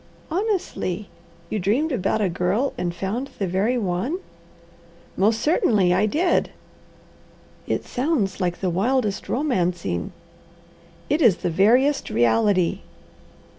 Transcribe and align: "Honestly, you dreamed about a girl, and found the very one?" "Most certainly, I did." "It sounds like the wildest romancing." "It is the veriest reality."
"Honestly, 0.31 1.09
you 1.51 1.59
dreamed 1.59 1.91
about 1.91 2.21
a 2.21 2.27
girl, 2.27 2.73
and 2.75 2.91
found 2.95 3.29
the 3.37 3.45
very 3.45 3.77
one?" 3.77 4.17
"Most 5.15 5.39
certainly, 5.39 5.93
I 5.93 6.07
did." 6.07 6.49
"It 7.67 7.85
sounds 7.85 8.41
like 8.41 8.61
the 8.61 8.71
wildest 8.71 9.29
romancing." 9.29 10.11
"It 11.07 11.21
is 11.21 11.37
the 11.45 11.51
veriest 11.51 12.09
reality." 12.09 12.79